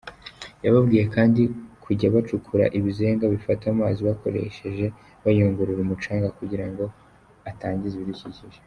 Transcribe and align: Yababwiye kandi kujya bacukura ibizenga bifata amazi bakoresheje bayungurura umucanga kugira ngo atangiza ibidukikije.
Yababwiye 0.65 1.03
kandi 1.15 1.41
kujya 1.83 2.13
bacukura 2.15 2.65
ibizenga 2.77 3.25
bifata 3.33 3.63
amazi 3.73 3.99
bakoresheje 4.07 4.85
bayungurura 5.23 5.79
umucanga 5.81 6.27
kugira 6.37 6.65
ngo 6.71 6.85
atangiza 7.51 7.95
ibidukikije. 7.97 8.59